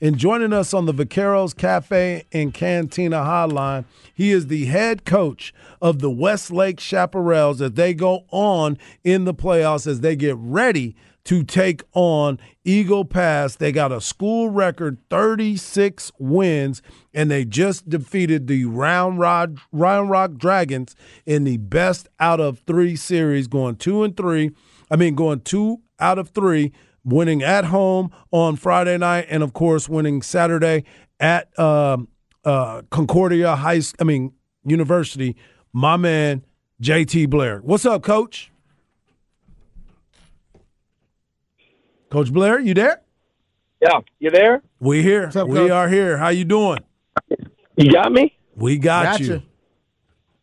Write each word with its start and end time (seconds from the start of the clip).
And 0.00 0.18
joining 0.18 0.52
us 0.52 0.74
on 0.74 0.84
the 0.84 0.92
Vaqueros 0.92 1.56
Cafe 1.56 2.24
and 2.30 2.52
Cantina 2.52 3.18
hotline, 3.18 3.86
he 4.12 4.30
is 4.30 4.48
the 4.48 4.66
head 4.66 5.04
coach 5.04 5.54
of 5.80 6.00
the 6.00 6.10
Westlake 6.10 6.76
Chaparrals 6.76 7.60
as 7.62 7.72
they 7.72 7.94
go 7.94 8.24
on 8.30 8.76
in 9.04 9.24
the 9.24 9.34
playoffs 9.34 9.86
as 9.86 10.00
they 10.00 10.14
get 10.14 10.36
ready 10.36 10.94
to 11.24 11.42
take 11.42 11.82
on 11.92 12.38
Eagle 12.64 13.04
Pass. 13.04 13.56
They 13.56 13.72
got 13.72 13.90
a 13.90 14.00
school 14.00 14.50
record 14.50 14.98
36 15.10 16.12
wins, 16.18 16.82
and 17.14 17.30
they 17.30 17.44
just 17.44 17.88
defeated 17.88 18.46
the 18.46 18.66
Round 18.66 19.18
Rock, 19.18 19.50
Round 19.72 20.10
Rock 20.10 20.34
Dragons 20.34 20.94
in 21.24 21.44
the 21.44 21.56
best 21.56 22.06
out 22.20 22.38
of 22.38 22.60
three 22.60 22.96
series, 22.96 23.48
going 23.48 23.76
two 23.76 24.04
and 24.04 24.16
three. 24.16 24.52
I 24.90 24.96
mean, 24.96 25.14
going 25.14 25.40
two 25.40 25.80
out 25.98 26.18
of 26.18 26.28
three, 26.28 26.72
winning 27.06 27.42
at 27.42 27.66
home 27.66 28.10
on 28.32 28.56
Friday 28.56 28.98
night, 28.98 29.26
and 29.30 29.42
of 29.42 29.52
course, 29.54 29.88
winning 29.88 30.20
Saturday 30.20 30.84
at 31.18 31.48
uh, 31.56 31.96
uh, 32.44 32.82
Concordia 32.90 33.56
High. 33.56 33.80
I 33.98 34.04
mean, 34.04 34.32
University. 34.64 35.36
My 35.72 35.96
man, 35.96 36.44
JT 36.82 37.30
Blair. 37.30 37.60
What's 37.60 37.86
up, 37.86 38.02
Coach? 38.02 38.50
Coach 42.10 42.32
Blair, 42.32 42.60
you 42.60 42.74
there? 42.74 43.02
Yeah, 43.80 44.00
you 44.18 44.30
there? 44.30 44.62
We 44.80 45.02
here. 45.02 45.30
up, 45.34 45.48
we 45.48 45.54
Coach? 45.54 45.70
are 45.70 45.88
here. 45.88 46.16
How 46.16 46.28
you 46.28 46.44
doing? 46.44 46.78
You 47.76 47.92
got 47.92 48.10
me? 48.10 48.36
We 48.54 48.78
got 48.78 49.04
Gotcha. 49.04 49.24
you. 49.24 49.42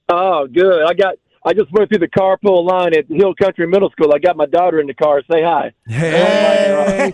Oh, 0.09 0.47
good. 0.47 0.83
I 0.88 0.93
got. 0.93 1.16
I 1.45 1.53
just 1.53 1.71
went 1.71 1.89
through 1.89 1.99
the 1.99 2.07
carpool 2.07 2.70
line 2.70 2.97
at 2.97 3.05
Hill 3.07 3.33
Country 3.35 3.67
Middle 3.67 3.89
School. 3.89 4.13
I 4.13 4.20
got 4.20 4.38
my 4.38 4.45
daughter 4.45 4.79
in 4.79 4.88
the 4.88 4.93
car. 4.93 5.21
Say 5.29 5.43
hi. 5.43 5.71
Hey. 5.88 7.13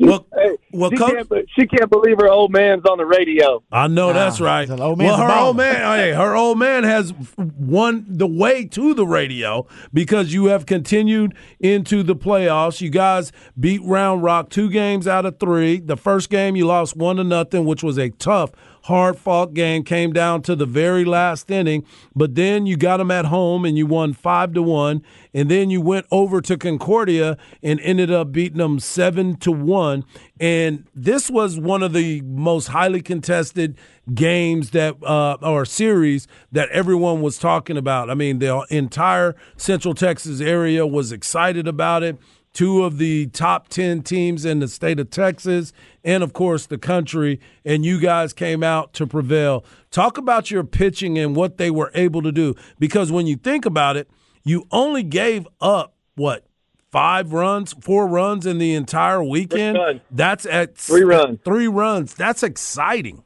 well, 0.00 0.26
Hey, 0.38 0.56
well, 0.72 0.90
she, 0.90 0.96
coach, 0.96 1.28
can't, 1.28 1.48
she 1.58 1.66
can't 1.66 1.90
believe 1.90 2.18
her 2.18 2.28
old 2.28 2.52
man's 2.52 2.84
on 2.84 2.98
the 2.98 3.04
radio. 3.04 3.62
I 3.72 3.88
know 3.88 4.12
that's 4.12 4.40
right. 4.40 4.68
old 4.70 4.98
well, 4.98 5.16
her 5.16 5.38
old 5.38 5.56
man, 5.56 5.82
oh, 5.82 5.96
hey, 5.96 6.12
her 6.12 6.36
old 6.36 6.58
man 6.58 6.84
has 6.84 7.12
won 7.36 8.04
the 8.08 8.26
way 8.26 8.64
to 8.66 8.94
the 8.94 9.06
radio 9.06 9.66
because 9.92 10.32
you 10.32 10.46
have 10.46 10.66
continued 10.66 11.34
into 11.58 12.02
the 12.02 12.14
playoffs. 12.14 12.80
You 12.80 12.90
guys 12.90 13.32
beat 13.58 13.80
Round 13.82 14.22
Rock 14.22 14.50
two 14.50 14.70
games 14.70 15.08
out 15.08 15.26
of 15.26 15.40
three. 15.40 15.80
The 15.80 15.96
first 15.96 16.30
game 16.30 16.54
you 16.54 16.66
lost 16.66 16.96
one 16.96 17.16
to 17.16 17.24
nothing, 17.24 17.64
which 17.64 17.82
was 17.82 17.98
a 17.98 18.10
tough, 18.10 18.52
hard 18.88 19.18
fought 19.18 19.54
game. 19.54 19.84
Came 19.84 20.12
down 20.12 20.42
to 20.42 20.56
the 20.56 20.66
very 20.66 21.04
last 21.04 21.50
inning, 21.50 21.84
but 22.16 22.34
then 22.34 22.66
you 22.66 22.76
got 22.76 22.96
them 22.96 23.10
at 23.10 23.26
home 23.26 23.64
and 23.64 23.76
you 23.76 23.86
won 23.86 24.14
five 24.14 24.54
to 24.54 24.62
one, 24.62 25.02
and 25.32 25.50
then 25.50 25.70
you 25.70 25.80
went 25.80 26.06
over 26.10 26.40
to 26.40 26.56
Concordia 26.56 27.36
and 27.62 27.78
ended 27.80 28.10
up 28.10 28.32
beating 28.32 28.58
them 28.58 28.80
seven 28.80 29.36
to 29.36 29.52
one. 29.52 30.04
And 30.40 30.86
this 30.94 31.30
was 31.30 31.58
one 31.58 31.82
of 31.82 31.92
the 31.92 32.22
most 32.22 32.68
highly 32.68 33.02
contested 33.02 33.76
games 34.14 34.70
that 34.70 34.96
uh, 35.02 35.36
or 35.42 35.64
series 35.64 36.26
that 36.50 36.70
everyone 36.70 37.20
was 37.20 37.38
talking 37.38 37.76
about. 37.76 38.08
I 38.10 38.14
mean, 38.14 38.38
the 38.38 38.64
entire 38.70 39.36
Central 39.56 39.94
Texas 39.94 40.40
area 40.40 40.86
was 40.86 41.12
excited 41.12 41.68
about 41.68 42.02
it. 42.02 42.18
Two 42.58 42.82
of 42.82 42.98
the 42.98 43.28
top 43.28 43.68
10 43.68 44.02
teams 44.02 44.44
in 44.44 44.58
the 44.58 44.66
state 44.66 44.98
of 44.98 45.10
Texas, 45.10 45.72
and 46.02 46.24
of 46.24 46.32
course 46.32 46.66
the 46.66 46.76
country, 46.76 47.38
and 47.64 47.84
you 47.84 48.00
guys 48.00 48.32
came 48.32 48.64
out 48.64 48.92
to 48.94 49.06
prevail. 49.06 49.64
Talk 49.92 50.18
about 50.18 50.50
your 50.50 50.64
pitching 50.64 51.16
and 51.20 51.36
what 51.36 51.56
they 51.56 51.70
were 51.70 51.92
able 51.94 52.20
to 52.20 52.32
do. 52.32 52.56
Because 52.80 53.12
when 53.12 53.28
you 53.28 53.36
think 53.36 53.64
about 53.64 53.96
it, 53.96 54.10
you 54.42 54.66
only 54.72 55.04
gave 55.04 55.46
up 55.60 55.94
what 56.16 56.46
five 56.90 57.32
runs, 57.32 57.76
four 57.80 58.08
runs 58.08 58.44
in 58.44 58.58
the 58.58 58.74
entire 58.74 59.22
weekend. 59.22 59.78
That's 60.10 60.44
at 60.44 60.76
Three 60.76 61.04
runs. 61.04 61.38
Three 61.44 61.68
runs. 61.68 62.12
That's 62.12 62.42
exciting. 62.42 63.22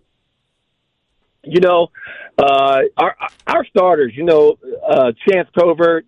You 1.43 1.61
know, 1.61 1.91
uh, 2.37 2.81
our 2.99 3.17
our 3.47 3.65
starters. 3.65 4.13
You 4.15 4.25
know, 4.25 4.59
uh, 4.87 5.13
Chance 5.27 5.49
Covert 5.59 6.05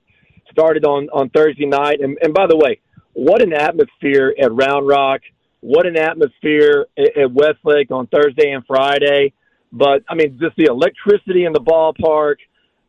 started 0.50 0.84
on 0.84 1.09
on 1.09 1.31
Thursday 1.31 1.65
night, 1.65 2.00
and, 2.03 2.19
and 2.21 2.34
by 2.34 2.47
the 2.47 2.59
way, 2.59 2.81
what 3.14 3.42
an 3.42 3.52
atmosphere 3.52 4.34
at 4.41 4.52
Round 4.52 4.86
Rock! 4.86 5.22
What 5.60 5.86
an 5.86 5.97
atmosphere 5.97 6.86
at, 6.98 7.32
Westlake 7.32 7.91
on 7.91 8.06
Thursday 8.08 8.50
and 8.50 8.64
Friday. 8.66 9.32
But 9.72 10.02
I 10.08 10.14
mean, 10.14 10.38
just 10.38 10.56
the 10.56 10.66
electricity 10.66 11.47
in 11.47 11.53
the 11.53 11.60
ballpark. 11.60 12.36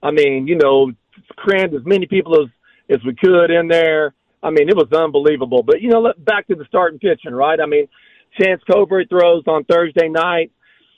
I 0.04 0.12
mean, 0.12 0.46
you 0.48 0.58
know, 0.58 0.92
crammed 1.38 1.74
as 1.74 1.86
many 1.86 2.06
people 2.06 2.42
as 2.44 2.50
as 2.90 3.04
we 3.06 3.16
could 3.16 3.50
in 3.50 3.68
there. 3.68 4.14
I 4.44 4.52
mean, 4.52 4.70
it 4.70 4.76
was 4.76 4.92
unbelievable. 4.92 5.64
But 5.64 5.82
you 5.82 5.90
know, 5.90 6.02
let, 6.02 6.24
back 6.24 6.48
to 6.48 6.56
the 6.56 6.66
starting 6.66 7.00
pitching, 7.00 7.34
right? 7.34 7.60
I 7.60 7.66
mean, 7.66 7.88
Chance 8.40 8.62
Covert 8.70 9.10
throws 9.10 9.44
on 9.48 9.64
Thursday 9.64 10.10
night. 10.10 10.52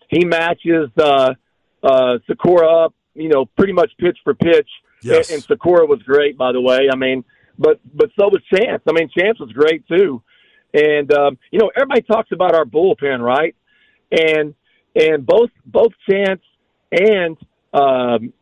He 0.10 0.26
matches 0.26 0.90
uh, 0.98 1.36
uh, 1.84 2.18
Sykora 2.30 2.86
up, 2.86 2.96
you 3.14 3.30
know, 3.30 3.46
pretty 3.46 3.74
much 3.74 3.92
pitch 4.00 4.18
for 4.24 4.34
pitch. 4.34 4.70
Yes. 5.02 5.30
And, 5.30 5.38
and 5.38 5.48
Sykora 5.48 5.88
was 5.88 6.02
great, 6.04 6.38
by 6.38 6.52
the 6.52 6.62
way. 6.62 6.90
I 6.92 6.96
mean, 6.96 7.24
but 7.58 7.80
but 7.94 8.10
so 8.20 8.28
was 8.28 8.42
Chance. 8.54 8.84
I 8.88 8.92
mean, 8.94 9.10
Chance 9.18 9.40
was 9.40 9.52
great 9.52 9.88
too. 9.88 10.22
And 10.74 11.12
um, 11.14 11.38
you 11.52 11.60
know, 11.60 11.72
everybody 11.76 12.02
talks 12.02 12.32
about 12.32 12.56
our 12.56 12.66
bullpen, 12.66 13.20
right? 13.22 13.56
And 14.12 14.54
and 14.96 15.26
both 15.26 15.50
both 15.66 15.92
Chance 16.10 16.42
and 16.92 17.38
um, 17.74 18.34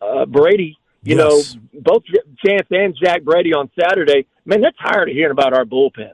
uh, 0.00 0.26
Brady, 0.26 0.78
you 1.04 1.16
Yes. 1.16 1.18
know, 1.18 1.44
both 1.82 2.02
Chance 2.44 2.66
and 2.70 2.96
Jack 3.00 3.22
Brady 3.22 3.52
on 3.52 3.70
Saturday, 3.78 4.26
man, 4.44 4.60
they're 4.60 4.72
tired 4.82 5.08
of 5.08 5.14
hearing 5.14 5.32
about 5.32 5.52
our 5.52 5.64
bullpen. 5.64 6.12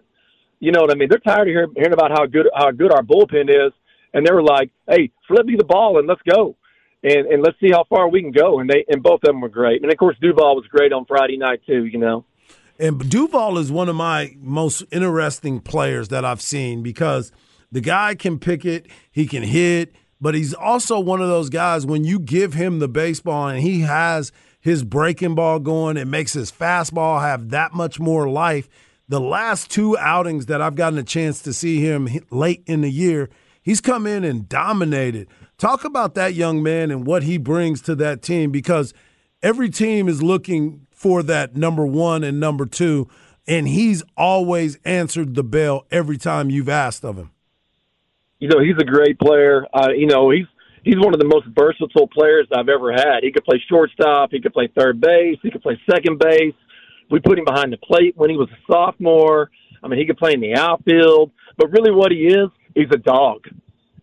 You 0.59 0.73
know 0.73 0.81
what 0.83 0.91
I 0.91 0.95
mean? 0.95 1.09
They're 1.09 1.19
tired 1.19 1.49
of 1.49 1.53
hearing, 1.53 1.73
hearing 1.75 1.93
about 1.95 2.11
how 2.11 2.27
good 2.27 2.49
how 2.55 2.71
good 2.71 2.93
our 2.93 3.03
bullpen 3.03 3.49
is, 3.49 3.73
and 4.13 4.27
they 4.27 4.33
were 4.33 4.43
like, 4.43 4.71
"Hey, 4.89 5.11
flip 5.27 5.47
me 5.47 5.57
the 5.57 5.65
ball 5.65 5.99
and 5.99 6.07
let's 6.07 6.23
go." 6.23 6.57
And, 7.03 7.27
and 7.29 7.43
let's 7.43 7.59
see 7.61 7.71
how 7.71 7.85
far 7.89 8.11
we 8.11 8.21
can 8.21 8.31
go. 8.31 8.61
And 8.61 8.69
they 8.69 8.85
and 8.89 9.03
both 9.03 9.21
of 9.23 9.29
them 9.29 9.41
were 9.41 9.49
great. 9.49 9.83
And 9.83 9.91
of 9.91 9.97
course, 9.97 10.17
Duval 10.21 10.57
was 10.57 10.67
great 10.67 10.93
on 10.93 11.07
Friday 11.07 11.39
night 11.39 11.63
too. 11.67 11.87
You 11.87 11.99
know. 11.99 12.27
And 12.81 13.11
Duval 13.11 13.59
is 13.59 13.71
one 13.71 13.91
of 13.91 13.97
my 13.97 14.35
most 14.41 14.85
interesting 14.91 15.61
players 15.61 16.09
that 16.09 16.25
I've 16.25 16.41
seen 16.41 16.83
because 16.83 17.31
the 17.71 17.83
guy 17.83 18.15
can 18.15 18.39
pick 18.39 18.65
it, 18.65 18.87
he 19.13 19.27
can 19.27 19.43
hit, 19.43 19.95
but 20.19 20.35
he's 20.35 20.55
also 20.55 20.99
one 20.99 21.21
of 21.21 21.29
those 21.29 21.51
guys 21.51 21.85
when 21.85 22.05
you 22.05 22.19
give 22.19 22.55
him 22.55 22.79
the 22.79 22.89
baseball 22.89 23.49
and 23.49 23.61
he 23.61 23.81
has 23.81 24.33
his 24.61 24.83
breaking 24.83 25.35
ball 25.35 25.61
going, 25.61 25.99
it 25.99 26.07
makes 26.07 26.33
his 26.33 26.51
fastball 26.51 27.21
have 27.21 27.51
that 27.51 27.75
much 27.75 28.01
more 28.01 28.31
life. 28.31 28.67
The 29.09 29.21
last 29.21 29.71
two 29.71 29.99
outings 29.99 30.47
that 30.47 30.63
I've 30.63 30.75
gotten 30.75 30.99
a 30.99 31.03
chance 31.03 31.43
to 31.43 31.53
see 31.53 31.81
him 31.81 32.09
late 32.31 32.63
in 32.67 32.81
the 32.81 32.91
year, 32.91 33.29
he's 33.61 33.83
come 33.83 34.07
in 34.07 34.25
and 34.25 34.49
dominated. 34.49 35.29
Talk 35.59 35.85
about 35.85 36.15
that 36.15 36.33
young 36.33 36.63
man 36.63 36.91
and 36.91 37.07
what 37.07 37.25
he 37.25 37.37
brings 37.37 37.83
to 37.83 37.95
that 37.97 38.23
team 38.23 38.51
because 38.51 38.95
every 39.43 39.69
team 39.69 40.09
is 40.09 40.23
looking 40.23 40.87
for 41.01 41.23
that 41.23 41.57
number 41.57 41.87
one 41.87 42.23
and 42.23 42.39
number 42.39 42.67
two, 42.67 43.09
and 43.49 43.67
he's 43.67 44.03
always 44.19 44.79
answered 44.85 45.35
the 45.35 45.43
bell 45.43 45.87
every 45.91 46.19
time 46.19 46.51
you've 46.51 46.69
asked 46.69 47.03
of 47.07 47.17
him. 47.17 47.31
you 48.39 48.49
know 48.49 48.61
he's 48.61 48.77
a 48.79 48.85
great 48.85 49.19
player. 49.19 49.65
Uh, 49.73 49.93
you 49.97 50.07
know 50.07 50.29
he's 50.29 50.45
he's 50.85 50.99
one 50.99 51.15
of 51.15 51.19
the 51.19 51.27
most 51.27 51.47
versatile 51.57 52.07
players 52.07 52.47
I've 52.55 52.69
ever 52.69 52.93
had. 52.93 53.21
He 53.23 53.33
could 53.33 53.45
play 53.45 53.63
shortstop, 53.67 54.29
he 54.31 54.43
could 54.43 54.53
play 54.53 54.69
third 54.79 55.01
base, 55.01 55.39
he 55.43 55.51
could 55.51 55.63
play 55.63 55.81
second 55.91 56.19
base. 56.19 56.53
We 57.11 57.19
put 57.19 57.39
him 57.39 57.47
behind 57.47 57.73
the 57.73 57.79
plate 57.79 58.13
when 58.17 58.29
he 58.29 58.37
was 58.37 58.51
a 58.51 58.73
sophomore. 58.73 59.51
I 59.83 59.89
mean, 59.89 59.99
he 59.99 60.05
could 60.05 60.19
play 60.19 60.35
in 60.35 60.41
the 60.41 60.55
outfield. 60.55 61.33
But 61.57 61.71
really, 61.71 61.91
what 61.91 62.13
he 62.13 62.27
is, 62.27 62.51
he's 62.75 62.91
a 62.93 62.99
dog. 62.99 63.47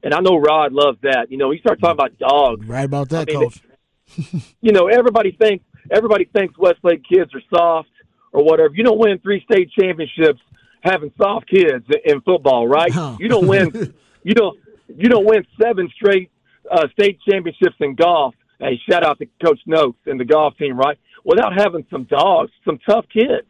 And 0.01 0.15
I 0.15 0.19
know 0.19 0.35
Rod 0.35 0.73
loves 0.73 0.97
that. 1.03 1.27
You 1.29 1.37
know, 1.37 1.51
he 1.51 1.59
starts 1.59 1.79
talking 1.79 1.93
about 1.93 2.17
dogs. 2.17 2.65
Right 2.65 2.85
about 2.85 3.09
that, 3.09 3.29
I 3.29 3.33
mean, 3.33 3.49
coach. 3.49 3.61
You 4.61 4.71
know, 4.71 4.87
everybody 4.87 5.31
thinks 5.39 5.63
everybody 5.91 6.25
thinks 6.25 6.57
Westlake 6.57 7.03
kids 7.03 7.33
are 7.33 7.41
soft 7.49 7.89
or 8.31 8.43
whatever. 8.43 8.73
You 8.73 8.83
don't 8.83 8.99
win 8.99 9.19
three 9.19 9.43
state 9.49 9.69
championships 9.71 10.39
having 10.81 11.11
soft 11.17 11.49
kids 11.49 11.85
in 12.05 12.21
football, 12.21 12.67
right? 12.67 12.91
Huh. 12.91 13.17
You 13.19 13.27
don't 13.27 13.47
win. 13.47 13.93
you 14.23 14.33
don't. 14.33 14.59
You 14.87 15.09
don't 15.09 15.25
win 15.25 15.45
seven 15.61 15.89
straight 15.95 16.31
uh, 16.71 16.87
state 16.93 17.19
championships 17.29 17.75
in 17.79 17.95
golf. 17.95 18.35
Hey, 18.59 18.79
shout 18.89 19.03
out 19.03 19.19
to 19.19 19.27
Coach 19.43 19.59
Noakes 19.65 19.99
and 20.05 20.19
the 20.19 20.25
golf 20.25 20.57
team, 20.57 20.77
right? 20.77 20.97
Without 21.23 21.53
having 21.55 21.85
some 21.91 22.05
dogs, 22.05 22.51
some 22.65 22.79
tough 22.87 23.05
kids, 23.11 23.47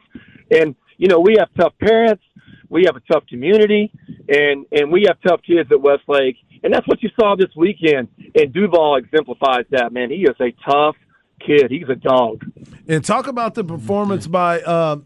and 0.51 0.75
you 0.97 1.07
know 1.07 1.19
we 1.19 1.35
have 1.39 1.49
tough 1.57 1.73
parents, 1.79 2.23
we 2.69 2.83
have 2.85 2.95
a 2.95 3.01
tough 3.11 3.25
community, 3.27 3.91
and 4.27 4.65
and 4.71 4.91
we 4.91 5.05
have 5.07 5.17
tough 5.25 5.41
kids 5.43 5.71
at 5.71 5.79
Westlake, 5.79 6.37
and 6.63 6.73
that's 6.73 6.87
what 6.87 7.01
you 7.03 7.09
saw 7.19 7.35
this 7.35 7.55
weekend. 7.55 8.07
And 8.35 8.51
Duval 8.53 8.97
exemplifies 8.97 9.65
that. 9.71 9.93
Man, 9.93 10.09
he 10.09 10.23
is 10.23 10.35
a 10.41 10.51
tough 10.69 10.95
kid. 11.39 11.69
He's 11.69 11.89
a 11.89 11.95
dog. 11.95 12.43
And 12.87 13.03
talk 13.03 13.27
about 13.27 13.55
the 13.55 13.63
performance 13.63 14.27
by 14.27 14.61
uh, 14.61 14.97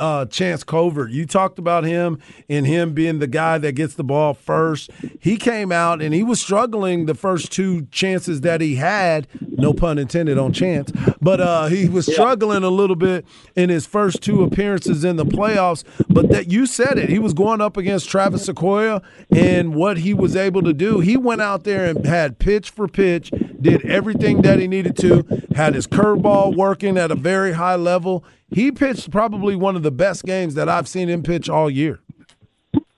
uh, 0.00 0.24
Chance 0.24 0.64
Covert. 0.64 1.10
You 1.10 1.26
talked 1.26 1.58
about 1.58 1.84
him 1.84 2.18
and 2.48 2.66
him 2.66 2.94
being 2.94 3.18
the 3.18 3.26
guy 3.26 3.58
that 3.58 3.72
gets 3.72 3.94
the 3.94 4.02
ball 4.02 4.34
first. 4.34 4.90
He 5.20 5.36
came 5.36 5.70
out 5.70 6.00
and 6.02 6.14
he 6.14 6.22
was 6.22 6.40
struggling 6.40 7.06
the 7.06 7.14
first 7.14 7.52
two 7.52 7.86
chances 7.92 8.40
that 8.40 8.60
he 8.60 8.76
had. 8.76 9.28
No 9.40 9.74
pun 9.74 9.98
intended 9.98 10.38
on 10.38 10.52
Chance, 10.54 10.90
but 11.20 11.40
uh, 11.40 11.66
he 11.66 11.86
was 11.86 12.06
struggling 12.06 12.64
a 12.64 12.70
little 12.70 12.96
bit 12.96 13.26
in 13.54 13.68
his 13.68 13.84
first 13.84 14.22
two 14.22 14.42
appearances 14.42 15.04
in 15.04 15.16
the 15.16 15.26
playoffs. 15.26 15.84
But 16.08 16.30
that 16.30 16.50
you 16.50 16.64
said 16.64 16.96
it, 16.96 17.10
he 17.10 17.18
was 17.18 17.34
going 17.34 17.60
up 17.60 17.76
against 17.76 18.08
Travis 18.08 18.48
Sykora, 18.48 19.02
and 19.30 19.74
what 19.74 19.98
he 19.98 20.14
was 20.14 20.34
able 20.34 20.62
to 20.62 20.72
do, 20.72 21.00
he 21.00 21.18
went 21.18 21.42
out 21.42 21.64
there 21.64 21.84
and 21.84 22.06
had 22.06 22.38
pitch 22.38 22.70
for 22.70 22.88
pitch, 22.88 23.30
did 23.60 23.84
everything 23.84 24.40
that 24.42 24.58
he 24.58 24.66
needed 24.66 24.96
to, 24.98 25.26
had 25.54 25.74
his 25.74 25.86
curveball 25.86 26.56
working 26.56 26.96
at 26.96 27.10
a 27.10 27.14
very 27.14 27.52
high 27.52 27.76
level. 27.76 28.24
He 28.50 28.72
pitched 28.72 29.10
probably 29.10 29.54
one 29.54 29.76
of 29.76 29.82
the 29.82 29.92
best 29.92 30.24
games 30.24 30.54
that 30.54 30.68
I've 30.68 30.88
seen 30.88 31.08
him 31.08 31.22
pitch 31.22 31.48
all 31.48 31.70
year. 31.70 32.00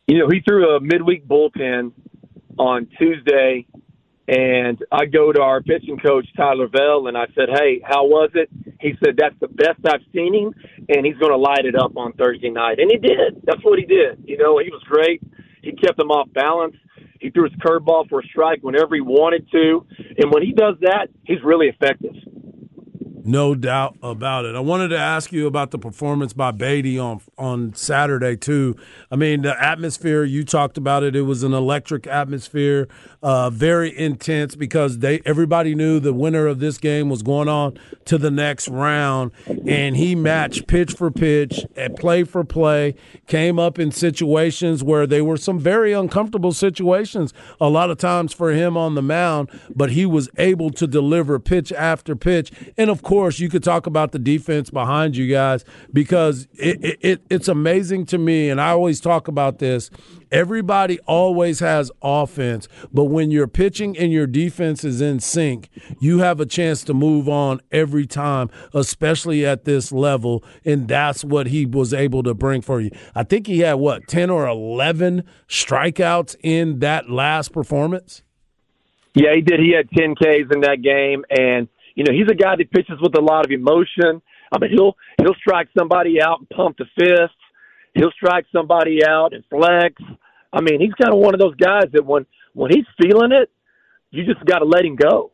You 0.06 0.18
know, 0.18 0.28
he 0.28 0.40
threw 0.40 0.76
a 0.76 0.80
midweek 0.80 1.26
bullpen 1.28 1.92
on 2.58 2.88
Tuesday, 2.98 3.66
and 4.28 4.82
I 4.90 5.04
go 5.06 5.32
to 5.32 5.40
our 5.40 5.62
pitching 5.62 5.98
coach, 5.98 6.26
Tyler 6.36 6.68
Vell, 6.68 7.06
and 7.06 7.16
I 7.16 7.26
said, 7.34 7.48
Hey, 7.50 7.80
how 7.84 8.06
was 8.06 8.30
it? 8.34 8.48
He 8.80 8.94
said, 9.04 9.16
That's 9.16 9.34
the 9.40 9.48
best 9.48 9.80
I've 9.86 10.04
seen 10.14 10.34
him, 10.34 10.54
and 10.88 11.04
he's 11.04 11.16
going 11.16 11.32
to 11.32 11.38
light 11.38 11.66
it 11.66 11.76
up 11.76 11.96
on 11.96 12.12
Thursday 12.14 12.50
night. 12.50 12.78
And 12.78 12.90
he 12.90 12.98
did. 12.98 13.42
That's 13.44 13.62
what 13.62 13.78
he 13.78 13.84
did. 13.84 14.24
You 14.24 14.38
know, 14.38 14.58
he 14.58 14.70
was 14.70 14.82
great. 14.84 15.22
He 15.62 15.72
kept 15.72 15.98
them 15.98 16.10
off 16.10 16.32
balance. 16.32 16.76
He 17.20 17.30
threw 17.30 17.44
his 17.44 17.52
curveball 17.60 18.08
for 18.08 18.20
a 18.20 18.24
strike 18.24 18.60
whenever 18.62 18.96
he 18.96 19.00
wanted 19.00 19.48
to. 19.52 19.86
And 20.18 20.32
when 20.32 20.42
he 20.42 20.52
does 20.52 20.74
that, 20.80 21.06
he's 21.24 21.38
really 21.44 21.68
effective. 21.68 22.14
No 23.24 23.54
doubt 23.54 23.96
about 24.02 24.46
it. 24.46 24.56
I 24.56 24.60
wanted 24.60 24.88
to 24.88 24.98
ask 24.98 25.30
you 25.30 25.46
about 25.46 25.70
the 25.70 25.78
performance 25.78 26.32
by 26.32 26.50
Beatty 26.50 26.98
on 26.98 27.20
on 27.38 27.72
Saturday 27.74 28.36
too. 28.36 28.76
I 29.12 29.16
mean, 29.16 29.42
the 29.42 29.62
atmosphere 29.62 30.24
you 30.24 30.44
talked 30.44 30.76
about 30.76 31.04
it. 31.04 31.14
It 31.14 31.22
was 31.22 31.44
an 31.44 31.52
electric 31.52 32.08
atmosphere, 32.08 32.88
uh, 33.22 33.50
very 33.50 33.96
intense 33.96 34.56
because 34.56 34.98
they 34.98 35.22
everybody 35.24 35.76
knew 35.76 36.00
the 36.00 36.12
winner 36.12 36.48
of 36.48 36.58
this 36.58 36.78
game 36.78 37.08
was 37.08 37.22
going 37.22 37.48
on 37.48 37.78
to 38.06 38.18
the 38.18 38.30
next 38.30 38.66
round, 38.66 39.30
and 39.68 39.96
he 39.96 40.16
matched 40.16 40.66
pitch 40.66 40.92
for 40.92 41.12
pitch 41.12 41.64
and 41.76 41.94
play 41.94 42.24
for 42.24 42.42
play. 42.42 42.96
Came 43.28 43.56
up 43.56 43.78
in 43.78 43.92
situations 43.92 44.82
where 44.82 45.06
they 45.06 45.22
were 45.22 45.36
some 45.36 45.60
very 45.60 45.92
uncomfortable 45.92 46.52
situations 46.52 47.32
a 47.60 47.68
lot 47.68 47.90
of 47.90 47.98
times 47.98 48.32
for 48.32 48.50
him 48.50 48.76
on 48.76 48.96
the 48.96 49.02
mound, 49.02 49.48
but 49.72 49.92
he 49.92 50.04
was 50.06 50.28
able 50.38 50.70
to 50.70 50.88
deliver 50.88 51.38
pitch 51.38 51.70
after 51.72 52.16
pitch, 52.16 52.50
and 52.76 52.90
of 52.90 53.02
course 53.02 53.11
course, 53.12 53.38
you 53.38 53.50
could 53.50 53.62
talk 53.62 53.86
about 53.86 54.12
the 54.12 54.18
defense 54.18 54.70
behind 54.70 55.18
you 55.18 55.30
guys 55.30 55.66
because 55.92 56.48
it, 56.54 56.96
it, 57.02 57.22
it's 57.28 57.46
amazing 57.46 58.06
to 58.06 58.16
me, 58.16 58.48
and 58.48 58.58
I 58.58 58.70
always 58.70 59.02
talk 59.02 59.28
about 59.28 59.58
this. 59.58 59.90
Everybody 60.30 60.98
always 61.00 61.60
has 61.60 61.92
offense, 62.00 62.68
but 62.90 63.04
when 63.04 63.30
your 63.30 63.46
pitching 63.46 63.98
and 63.98 64.10
your 64.10 64.26
defense 64.26 64.82
is 64.82 65.02
in 65.02 65.20
sync, 65.20 65.68
you 66.00 66.20
have 66.20 66.40
a 66.40 66.46
chance 66.46 66.84
to 66.84 66.94
move 66.94 67.28
on 67.28 67.60
every 67.70 68.06
time, 68.06 68.48
especially 68.72 69.44
at 69.44 69.66
this 69.66 69.92
level. 69.92 70.42
And 70.64 70.88
that's 70.88 71.22
what 71.22 71.48
he 71.48 71.66
was 71.66 71.92
able 71.92 72.22
to 72.22 72.32
bring 72.32 72.62
for 72.62 72.80
you. 72.80 72.92
I 73.14 73.24
think 73.24 73.46
he 73.46 73.58
had 73.58 73.74
what, 73.74 74.08
10 74.08 74.30
or 74.30 74.46
11 74.46 75.24
strikeouts 75.50 76.34
in 76.42 76.78
that 76.78 77.10
last 77.10 77.52
performance? 77.52 78.22
Yeah, 79.14 79.34
he 79.34 79.42
did. 79.42 79.60
He 79.60 79.74
had 79.76 79.90
10 79.90 80.14
Ks 80.14 80.50
in 80.50 80.62
that 80.62 80.80
game. 80.80 81.26
And 81.28 81.68
you 81.94 82.04
know, 82.04 82.12
he's 82.12 82.30
a 82.30 82.34
guy 82.34 82.56
that 82.56 82.70
pitches 82.70 82.98
with 83.00 83.16
a 83.16 83.20
lot 83.20 83.44
of 83.44 83.50
emotion. 83.50 84.22
I 84.52 84.58
mean, 84.58 84.70
he'll 84.70 84.96
he'll 85.18 85.34
strike 85.34 85.68
somebody 85.76 86.20
out 86.20 86.40
and 86.40 86.48
pump 86.48 86.78
the 86.78 86.86
fist. 86.96 87.36
He'll 87.94 88.12
strike 88.12 88.46
somebody 88.52 89.04
out 89.04 89.34
and 89.34 89.44
flex. 89.50 90.00
I 90.52 90.60
mean, 90.60 90.80
he's 90.80 90.94
kind 90.94 91.12
of 91.12 91.20
one 91.20 91.34
of 91.34 91.40
those 91.40 91.56
guys 91.56 91.84
that 91.92 92.04
when 92.04 92.26
when 92.54 92.70
he's 92.70 92.86
feeling 93.00 93.32
it, 93.32 93.50
you 94.10 94.24
just 94.24 94.44
got 94.44 94.58
to 94.58 94.64
let 94.64 94.84
him 94.84 94.96
go, 94.96 95.32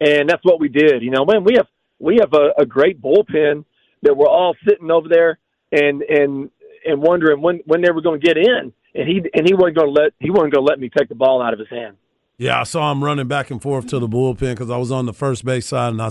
and 0.00 0.28
that's 0.28 0.44
what 0.44 0.60
we 0.60 0.68
did. 0.68 1.02
You 1.02 1.10
know, 1.10 1.24
man, 1.24 1.44
we 1.44 1.54
have 1.56 1.66
we 1.98 2.18
have 2.20 2.32
a, 2.32 2.62
a 2.62 2.66
great 2.66 3.00
bullpen 3.00 3.64
that 4.02 4.16
we're 4.16 4.28
all 4.28 4.54
sitting 4.68 4.90
over 4.90 5.08
there 5.08 5.38
and 5.72 6.02
and 6.02 6.50
and 6.84 7.02
wondering 7.02 7.42
when 7.42 7.60
when 7.66 7.82
they 7.82 7.90
were 7.90 8.02
going 8.02 8.20
to 8.20 8.26
get 8.26 8.36
in, 8.36 8.72
and 8.94 9.08
he 9.08 9.22
and 9.34 9.46
he 9.46 9.54
wasn't 9.54 9.76
going 9.76 9.94
to 9.94 10.02
let 10.02 10.12
he 10.18 10.30
wasn't 10.30 10.52
going 10.52 10.64
to 10.64 10.70
let 10.70 10.80
me 10.80 10.88
take 10.88 11.08
the 11.08 11.14
ball 11.14 11.42
out 11.42 11.52
of 11.52 11.58
his 11.58 11.68
hand. 11.68 11.96
Yeah, 12.40 12.58
I 12.58 12.62
saw 12.62 12.90
him 12.90 13.04
running 13.04 13.28
back 13.28 13.50
and 13.50 13.60
forth 13.60 13.88
to 13.88 13.98
the 13.98 14.08
bullpen 14.08 14.38
because 14.38 14.70
I 14.70 14.78
was 14.78 14.90
on 14.90 15.04
the 15.04 15.12
first 15.12 15.44
base 15.44 15.66
side 15.66 15.92
and 15.92 16.00
I, 16.00 16.08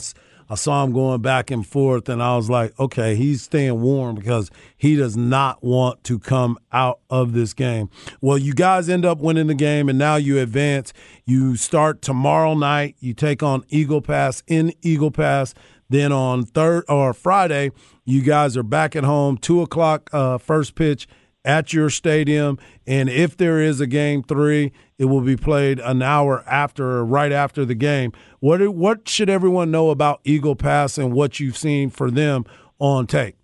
I 0.48 0.54
saw 0.54 0.84
him 0.84 0.94
going 0.94 1.24
back 1.24 1.50
and 1.50 1.66
forth, 1.66 2.08
and 2.08 2.22
I 2.22 2.36
was 2.36 2.52
like, 2.52 2.80
okay, 2.80 3.16
he's 3.16 3.42
staying 3.42 3.81
warm 3.81 4.14
because 4.14 4.52
he 4.78 4.96
does 4.96 5.18
not 5.18 5.64
want 5.64 6.04
to 6.04 6.20
come 6.20 6.60
out 6.72 7.00
of 7.10 7.34
this 7.34 7.56
game. 7.56 7.90
Well, 8.22 8.38
you 8.38 8.54
guys 8.54 8.90
end 8.90 9.06
up 9.06 9.18
winning 9.18 9.48
the 9.48 9.56
game, 9.56 9.90
and 9.90 9.98
now 9.98 10.18
you 10.18 10.38
advance. 10.38 10.94
You 11.26 11.56
start 11.56 12.04
tomorrow 12.04 12.54
night. 12.54 12.96
You 13.00 13.16
take 13.16 13.42
on 13.42 13.64
Eagle 13.70 14.02
Pass 14.02 14.44
in 14.46 14.72
Eagle 14.84 15.10
Pass. 15.10 15.56
Then 15.90 16.12
on 16.12 16.46
third 16.46 16.84
or 16.88 17.12
Friday, 17.16 17.72
you 18.06 18.22
guys 18.22 18.56
are 18.56 18.62
back 18.62 18.96
at 18.96 19.04
home, 19.04 19.36
two 19.36 19.64
o'clock 19.64 20.12
uh, 20.14 20.38
first 20.38 20.76
pitch 20.76 21.08
at 21.50 21.74
your 21.74 21.90
stadium. 21.90 22.60
And 22.86 23.10
if 23.10 23.36
there 23.36 23.60
is 23.60 23.81
a 23.81 23.88
game 23.88 24.22
three, 24.22 24.72
it 25.00 25.06
will 25.06 25.22
be 25.22 25.36
played 25.36 25.80
an 25.80 26.04
hour 26.04 26.44
after 26.48 26.86
or 26.98 27.06
right 27.06 27.31
after 27.31 27.66
the 27.66 27.74
game. 27.74 28.13
What 28.40 28.60
what 28.69 29.10
should 29.10 29.30
everyone 29.30 29.72
know 29.72 29.90
about 29.90 30.22
Eagle 30.24 30.56
Pass 30.56 31.00
and 31.00 31.12
what 31.12 31.40
you've 31.40 31.57
seen 31.57 31.90
for 31.90 32.12
them 32.12 32.46
on 32.78 33.07
tape? 33.07 33.36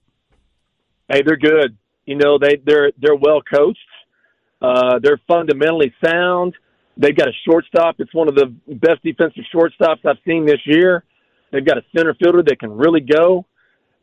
Hey, 1.10 1.24
they're 1.26 1.36
good. 1.36 1.78
You 2.06 2.16
know, 2.16 2.38
they 2.38 2.62
they're 2.64 2.92
they're 3.02 3.16
well 3.16 3.42
coached. 3.42 3.80
Uh, 4.62 5.00
they're 5.02 5.20
fundamentally 5.28 5.92
sound. 6.04 6.54
They've 6.98 7.16
got 7.16 7.28
a 7.28 7.34
shortstop. 7.48 7.96
It's 7.98 8.14
one 8.14 8.30
of 8.30 8.36
the 8.36 8.56
best 8.68 9.04
defensive 9.04 9.44
shortstops 9.54 10.06
I've 10.06 10.22
seen 10.26 10.46
this 10.46 10.62
year. 10.66 11.04
They've 11.52 11.66
got 11.66 11.78
a 11.78 11.84
center 11.96 12.16
fielder 12.22 12.44
that 12.44 12.60
can 12.60 12.72
really 12.72 13.02
go. 13.02 13.46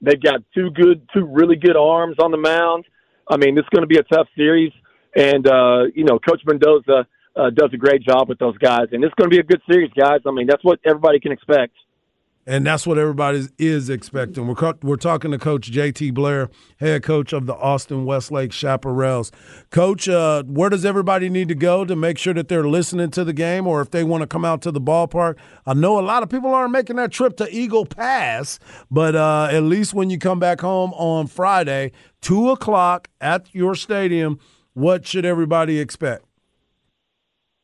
They've 0.02 0.20
got 0.20 0.40
two 0.54 0.70
good, 0.70 1.08
two 1.14 1.24
really 1.24 1.56
good 1.56 1.76
arms 1.76 2.16
on 2.18 2.32
the 2.32 2.36
mound. 2.36 2.84
I 3.28 3.36
mean, 3.36 3.54
this 3.54 3.62
is 3.62 3.68
going 3.70 3.82
to 3.82 3.88
be 3.88 3.98
a 3.98 4.02
tough 4.02 4.28
series, 4.36 4.72
and 5.14 5.46
uh, 5.46 5.84
you 5.94 6.04
know, 6.04 6.18
Coach 6.18 6.42
Mendoza 6.46 7.06
uh, 7.36 7.50
does 7.50 7.70
a 7.72 7.76
great 7.76 8.02
job 8.02 8.28
with 8.28 8.38
those 8.38 8.56
guys, 8.58 8.88
and 8.92 9.04
it's 9.04 9.14
going 9.14 9.30
to 9.30 9.34
be 9.34 9.40
a 9.40 9.44
good 9.44 9.62
series, 9.70 9.90
guys. 9.96 10.20
I 10.26 10.30
mean, 10.30 10.46
that's 10.46 10.64
what 10.64 10.80
everybody 10.84 11.20
can 11.20 11.32
expect. 11.32 11.74
And 12.44 12.66
that's 12.66 12.88
what 12.88 12.98
everybody 12.98 13.46
is 13.56 13.88
expecting. 13.88 14.48
We're, 14.48 14.74
we're 14.82 14.96
talking 14.96 15.30
to 15.30 15.38
Coach 15.38 15.70
JT 15.70 16.12
Blair, 16.12 16.50
head 16.80 17.04
coach 17.04 17.32
of 17.32 17.46
the 17.46 17.54
Austin 17.54 18.04
Westlake 18.04 18.50
Chaparrals. 18.50 19.30
Coach, 19.70 20.08
uh, 20.08 20.42
where 20.44 20.68
does 20.68 20.84
everybody 20.84 21.28
need 21.28 21.46
to 21.48 21.54
go 21.54 21.84
to 21.84 21.94
make 21.94 22.18
sure 22.18 22.34
that 22.34 22.48
they're 22.48 22.66
listening 22.66 23.10
to 23.12 23.22
the 23.22 23.32
game 23.32 23.68
or 23.68 23.80
if 23.80 23.92
they 23.92 24.02
want 24.02 24.22
to 24.22 24.26
come 24.26 24.44
out 24.44 24.60
to 24.62 24.72
the 24.72 24.80
ballpark? 24.80 25.36
I 25.66 25.74
know 25.74 26.00
a 26.00 26.02
lot 26.02 26.24
of 26.24 26.30
people 26.30 26.52
aren't 26.52 26.72
making 26.72 26.96
that 26.96 27.12
trip 27.12 27.36
to 27.36 27.48
Eagle 27.54 27.86
Pass, 27.86 28.58
but 28.90 29.14
uh, 29.14 29.48
at 29.52 29.62
least 29.62 29.94
when 29.94 30.10
you 30.10 30.18
come 30.18 30.40
back 30.40 30.60
home 30.60 30.92
on 30.94 31.28
Friday, 31.28 31.92
2 32.22 32.50
o'clock 32.50 33.06
at 33.20 33.54
your 33.54 33.76
stadium, 33.76 34.40
what 34.72 35.06
should 35.06 35.24
everybody 35.24 35.78
expect? 35.78 36.24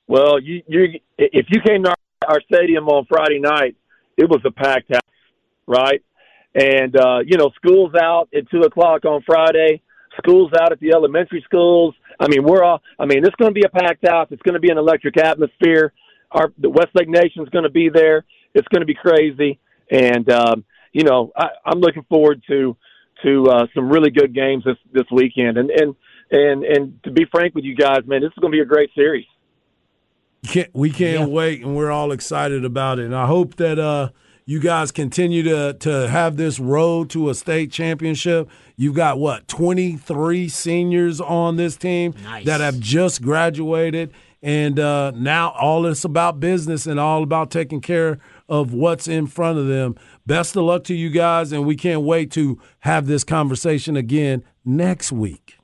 Well, 0.06 0.38
you, 0.38 0.62
you 0.68 1.00
if 1.18 1.46
you 1.50 1.60
came 1.66 1.82
to 1.82 1.94
our 2.28 2.40
stadium 2.42 2.86
on 2.86 3.06
Friday 3.06 3.40
night– 3.40 3.74
it 4.18 4.28
was 4.28 4.40
a 4.44 4.50
packed 4.50 4.92
house, 4.92 5.00
right? 5.66 6.02
And 6.54 6.94
uh, 6.96 7.20
you 7.24 7.38
know, 7.38 7.50
school's 7.56 7.94
out 7.94 8.28
at 8.36 8.50
two 8.50 8.60
o'clock 8.62 9.04
on 9.04 9.22
Friday. 9.24 9.80
School's 10.18 10.52
out 10.60 10.72
at 10.72 10.80
the 10.80 10.90
elementary 10.92 11.42
schools. 11.44 11.94
I 12.18 12.26
mean, 12.28 12.42
we're 12.42 12.64
all. 12.64 12.82
I 12.98 13.06
mean, 13.06 13.24
it's 13.24 13.36
going 13.36 13.54
to 13.54 13.58
be 13.58 13.64
a 13.64 13.68
packed 13.68 14.06
house. 14.06 14.28
It's 14.30 14.42
going 14.42 14.54
to 14.54 14.60
be 14.60 14.70
an 14.70 14.78
electric 14.78 15.16
atmosphere. 15.16 15.92
Our 16.32 16.52
the 16.58 16.68
Westlake 16.68 17.08
Nation's 17.08 17.48
going 17.50 17.62
to 17.62 17.70
be 17.70 17.88
there. 17.88 18.24
It's 18.54 18.66
going 18.68 18.80
to 18.80 18.86
be 18.86 18.94
crazy, 18.94 19.60
and 19.90 20.28
um, 20.30 20.64
you 20.92 21.04
know, 21.04 21.32
I, 21.36 21.48
I'm 21.64 21.78
looking 21.78 22.04
forward 22.08 22.42
to 22.48 22.76
to 23.22 23.46
uh, 23.46 23.66
some 23.74 23.88
really 23.88 24.10
good 24.10 24.34
games 24.34 24.64
this 24.64 24.76
this 24.92 25.06
weekend. 25.12 25.58
And 25.58 25.70
and 25.70 25.94
and 26.30 26.64
and 26.64 27.04
to 27.04 27.12
be 27.12 27.24
frank 27.30 27.54
with 27.54 27.64
you 27.64 27.76
guys, 27.76 28.00
man, 28.06 28.22
this 28.22 28.28
is 28.28 28.38
going 28.40 28.52
to 28.52 28.56
be 28.56 28.62
a 28.62 28.66
great 28.66 28.90
series. 28.94 29.26
Can't, 30.46 30.70
we 30.72 30.90
can't 30.90 31.20
yeah. 31.20 31.26
wait, 31.26 31.64
and 31.64 31.76
we're 31.76 31.90
all 31.90 32.12
excited 32.12 32.64
about 32.64 32.98
it. 32.98 33.06
And 33.06 33.14
I 33.14 33.26
hope 33.26 33.56
that 33.56 33.78
uh, 33.78 34.10
you 34.46 34.60
guys 34.60 34.92
continue 34.92 35.42
to 35.42 35.74
to 35.80 36.08
have 36.08 36.36
this 36.36 36.58
road 36.58 37.10
to 37.10 37.28
a 37.28 37.34
state 37.34 37.72
championship. 37.72 38.48
You've 38.76 38.94
got 38.94 39.18
what 39.18 39.48
twenty 39.48 39.96
three 39.96 40.48
seniors 40.48 41.20
on 41.20 41.56
this 41.56 41.76
team 41.76 42.14
nice. 42.22 42.46
that 42.46 42.60
have 42.60 42.78
just 42.78 43.20
graduated, 43.20 44.14
and 44.40 44.78
uh, 44.78 45.10
now 45.10 45.50
all 45.50 45.84
it's 45.86 46.04
about 46.04 46.40
business 46.40 46.86
and 46.86 46.98
all 46.98 47.22
about 47.22 47.50
taking 47.50 47.80
care 47.80 48.18
of 48.48 48.72
what's 48.72 49.06
in 49.06 49.26
front 49.26 49.58
of 49.58 49.66
them. 49.66 49.96
Best 50.24 50.56
of 50.56 50.62
luck 50.64 50.84
to 50.84 50.94
you 50.94 51.10
guys, 51.10 51.52
and 51.52 51.66
we 51.66 51.76
can't 51.76 52.02
wait 52.02 52.30
to 52.32 52.58
have 52.80 53.06
this 53.06 53.24
conversation 53.24 53.96
again 53.96 54.44
next 54.64 55.12
week. 55.12 55.57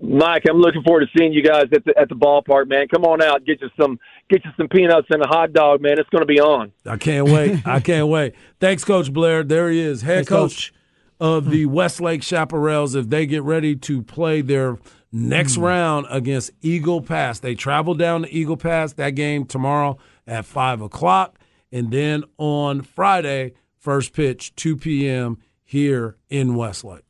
Mike, 0.00 0.44
I'm 0.48 0.56
looking 0.56 0.82
forward 0.82 1.00
to 1.00 1.18
seeing 1.18 1.34
you 1.34 1.42
guys 1.42 1.64
at 1.74 1.84
the 1.84 1.92
at 1.98 2.08
the 2.08 2.14
ballpark, 2.14 2.68
man. 2.68 2.88
Come 2.88 3.04
on 3.04 3.20
out, 3.22 3.44
get 3.44 3.60
you 3.60 3.68
some 3.78 3.98
get 4.30 4.42
you 4.44 4.50
some 4.56 4.68
peanuts 4.68 5.08
and 5.10 5.22
a 5.22 5.26
hot 5.26 5.52
dog, 5.52 5.82
man. 5.82 5.98
It's 5.98 6.08
going 6.08 6.22
to 6.22 6.26
be 6.26 6.40
on. 6.40 6.72
I 6.86 6.96
can't 6.96 7.28
wait. 7.28 7.66
I 7.66 7.80
can't 7.80 8.08
wait. 8.08 8.34
Thanks, 8.60 8.82
Coach 8.82 9.12
Blair. 9.12 9.42
There 9.42 9.70
he 9.70 9.80
is, 9.80 10.00
head 10.00 10.26
coach, 10.26 10.72
coach, 10.72 10.74
of 11.20 11.50
the 11.50 11.64
hmm. 11.64 11.72
Westlake 11.72 12.22
Chaparrals. 12.22 12.96
If 12.96 13.10
they 13.10 13.26
get 13.26 13.42
ready 13.42 13.76
to 13.76 14.02
play 14.02 14.40
their 14.40 14.78
next 15.12 15.56
mm. 15.56 15.62
round 15.62 16.06
against 16.08 16.52
Eagle 16.62 17.02
Pass, 17.02 17.38
they 17.40 17.54
travel 17.54 17.94
down 17.94 18.22
to 18.22 18.32
Eagle 18.32 18.56
Pass. 18.56 18.94
That 18.94 19.10
game 19.10 19.44
tomorrow 19.44 19.98
at 20.26 20.46
five 20.46 20.80
o'clock, 20.80 21.38
and 21.70 21.90
then 21.90 22.24
on 22.38 22.80
Friday, 22.80 23.52
first 23.76 24.14
pitch 24.14 24.56
two 24.56 24.78
p.m. 24.78 25.36
here 25.62 26.16
in 26.30 26.54
Westlake. 26.54 27.04